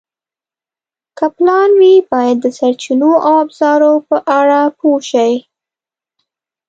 [1.17, 5.33] که پلان وي، باید د سرچینو او ابزارو په اړه پوه شئ.